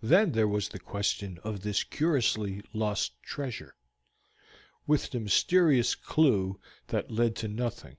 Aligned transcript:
Then 0.00 0.32
there 0.32 0.48
was 0.48 0.70
the 0.70 0.78
question 0.80 1.38
of 1.44 1.60
this 1.60 1.84
curiously 1.84 2.62
lost 2.72 3.12
treasure, 3.22 3.76
with 4.88 5.10
the 5.12 5.20
mysterious 5.20 5.94
clew 5.94 6.58
that 6.88 7.12
led 7.12 7.36
to 7.36 7.46
nothing. 7.46 7.96